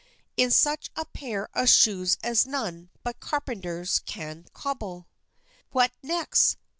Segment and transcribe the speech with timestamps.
[0.35, 5.05] In such a pair of shoes as none but carpenters can cobble!
[5.69, 6.57] What next?